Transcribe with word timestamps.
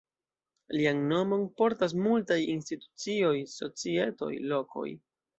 Lian 0.75 1.01
nomon 1.09 1.43
portas 1.61 1.91
multaj 2.05 2.37
institucioj, 2.53 3.33
societoj, 3.57 4.31
lokoj. 4.53 4.87